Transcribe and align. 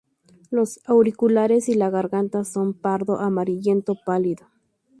Los 0.49 0.79
auriculares 0.87 1.69
y 1.69 1.75
la 1.75 1.91
garganta 1.91 2.43
son 2.43 2.73
pardo 2.73 3.19
amarillento 3.19 3.93
pálido. 4.03 4.47